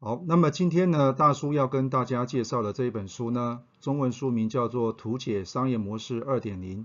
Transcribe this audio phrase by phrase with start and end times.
[0.00, 6.82] 好，那么今天呢，大叔要跟大家介绍的这一本书呢，中文书名叫做《图解商业模式二点零》。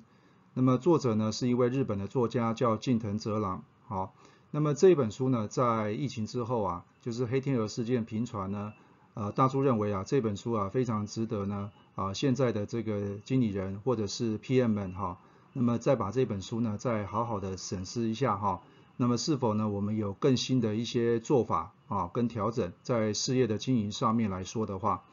[0.55, 3.63] 那么作者呢是一位日本的作家，叫近藤哲郎。
[3.87, 4.15] 好，
[4.49, 8.73] 那么这一本书呢，在疫情之后啊，就是黑天鹅事件频传呢，
[9.13, 15.19] 呃，大叔认为啊，这本书啊非常值得呢，啊，现在的这个经理人或者是 PM 们哈，
[15.53, 18.61] 那么再把这本书呢，再好好的审视一下哈。
[18.95, 19.67] 那么是否呢？
[19.67, 25.03] 我们有更新的一些做法啊，跟调整在事业的经营上面来说的话，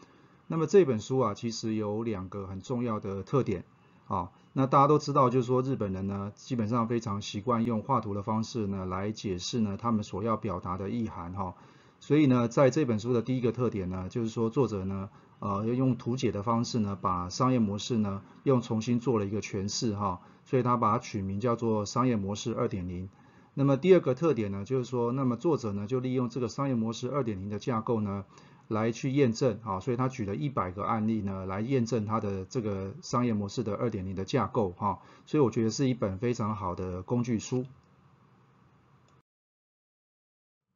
[0.49, 3.65] 那么这本书啊，其实有两个很重要的特点
[4.07, 4.31] 啊。
[4.53, 11.55] 那大家都知道，就是说日本人呢，基本上非常习惯用画图的方式呢来解释呢他们所要表达的意涵哈。
[12.01, 15.09] 所以呢，在这本书的第一个特点呢，就是说作者呢，
[15.39, 20.21] 呃，要用图解的方式呢，把商业模式呢又重新做了一个诠释哈。
[20.45, 23.09] 所以他把它取名叫做商业模式二点零。
[23.61, 28.25] 那么第二个特点呢，就是说，那么作者呢就利用这个商业模式二点零的架构呢，
[28.69, 37.67] 来去验证啊，所以他举了一百个案例呢，来验证他的这个商业模式的二点零的架构哈，所以我觉得是一本非常好的工具书。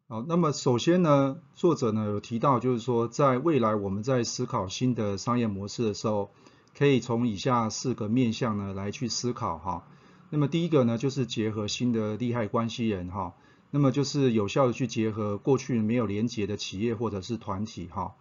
[0.07, 6.29] 好，那么首先呢，作者呢有提到，就是说，在未来我们在思考新的商业模式的时候，
[6.77, 9.85] 可以从以下四个面向呢来去思考哈。
[10.31, 13.35] 那么第一个呢，就是结合新的利害关系人哈，
[13.71, 18.15] 那么就是有效的去结合过去没有连结的企业或者是团体哈。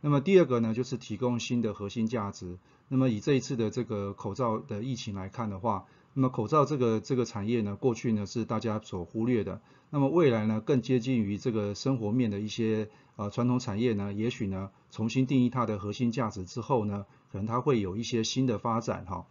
[0.00, 2.58] 那么第二个呢，就是提供新的核心价值。
[2.88, 5.84] 那么以这一次的这个口罩的疫情来看的话，
[6.14, 19.26] 那么口罩这个这个产业呢，过去呢是大家所忽略的，那么未来呢更接近于这个生活面的一些呃传统产业呢，也许呢重新定义它的核心价值之后呢，可能它会有一些新的发展哈。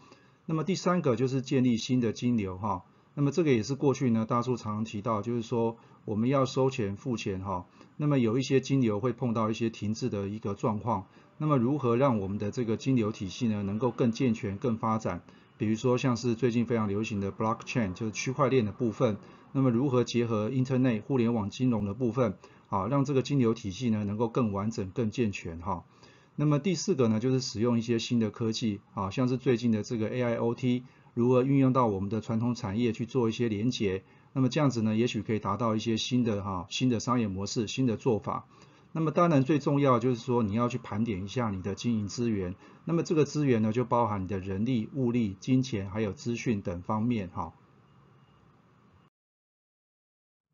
[0.50, 2.84] 那么第三个就是建立新的金流哈，
[3.14, 7.68] 那么这个也是过去呢大叔常常提到，就是说我们要收钱付钱哈，
[7.98, 11.06] 那么有一些金流会碰到一些停滞的一个状况，
[11.38, 15.22] 那么如何让我们的这个金流体系呢能够更健全、更发展？
[15.60, 19.18] 比如说像是最近非常流行的 blockchain，就是区块链的部分，
[19.52, 22.40] 那么如何结合 internet 互联网金融的部分，
[22.70, 25.84] 啊，让这个金流体系呢能够更完整、更健全哈？
[26.40, 30.84] 那么第四个呢，就是使用一些新的科技啊，像是最近的这个 AIoT，
[31.14, 38.46] 如何运用到我们的传统产业去做一些连结，那么这样子呢，也许可以达到一些新的哈新的商业模式、新的做法。
[38.94, 47.52] 那么当然最重要就是说你要去盘点一下你的经营资源，那么这个资源呢就包含你的人力、物力、金钱还有资讯等方面哈。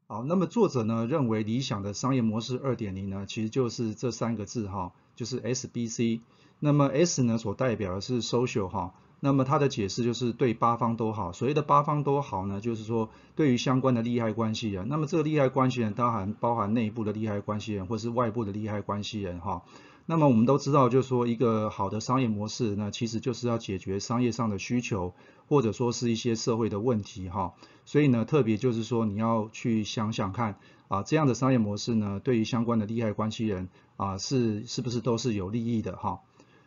[0.08, 4.92] 好，那么作者呢认为理想的商业模式二点零呢，其实就是这三个字哈。
[5.16, 6.20] 就是 S B C，
[6.60, 19.64] 那么 S 呢所代表的是 social 哈，那么它的解释就是对八方都好，所谓的八方都好呢，就是说对于相关的利害关系人，那么这个利害关系人当然包含内部的利害关系人或是外部的利害关系人哈，
[20.06, 25.14] 那么我们都知道就是说一个好的商业模式呢，其实就是要解决商业上的需求，
[25.48, 27.54] 或者说是一些社会的问题哈，
[27.86, 30.58] 所以呢特别就是说你要去想想看。
[30.88, 36.20] 啊，这样的商业模式呢，对于相关的利害关系人啊，是是不是都是有利益的哈？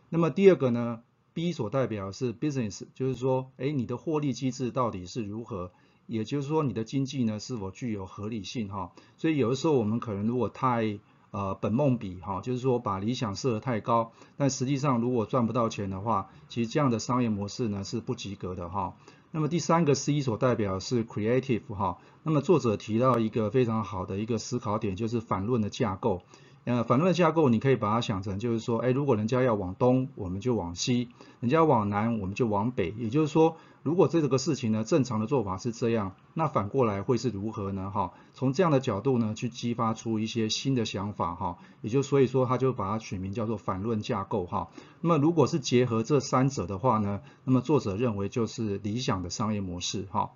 [0.08, 1.02] 那么第二个呢
[1.34, 5.70] ，B 所代表是 business，就是说，哎，你的获利机制到底是如何？
[6.08, 8.90] 也就是说，你的经济呢是否具有合理性哈？
[9.16, 10.98] 所以有的时候我们可能如果太
[11.30, 18.94] 呃本梦比哈，就是说把理想设得太高，但实际上如果赚不到钱的话，其实这样的商业模式呢是不及格的哈。
[19.30, 26.22] 那么第三个 C 所代表是 creative 哈，那么作者提到一个非常好的一个思考点，就是反论的架构。
[26.64, 31.08] 呃，反论的架构你可以把它想成就是说，哎，如果人家要往东，我们就往西；
[31.40, 32.94] 人家往南，我们就往北。
[32.98, 33.56] 也就是说。
[33.84, 37.90] 如果这个事情呢，正常的做法是这样，那反过来会是如何呢？
[37.90, 44.68] 哈，从这样的角度呢，去激发出一些新的想法哈，也就所以说他就把它取名叫做反论架构哈。
[45.00, 50.32] 那么如果是结合这三者的话呢，那么作者认为就是理想的商业模式哈。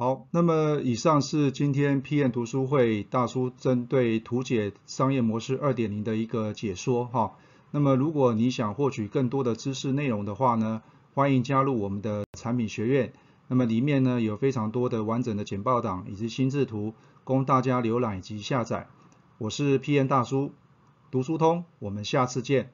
[0.00, 7.32] 好，那么以上是今天 P N 读书会大叔针对图解商业模式二点零的一个解说哈。
[7.72, 10.82] 那么，如果你想获取更多的知识内容的话呢，
[11.14, 13.12] 欢迎加入我们的产品学院。
[13.48, 16.94] 那么里面呢有非常多的完整的简报档以及心智图，
[17.24, 18.86] 供大家浏览以及下载。
[19.38, 20.52] 我是 P N 大叔，
[21.10, 22.70] 读书通，我们下次见。